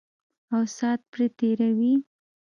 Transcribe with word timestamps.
او 0.53 0.63
سات 0.77 0.99
پرې 1.11 1.27
تېروي. 1.37 1.93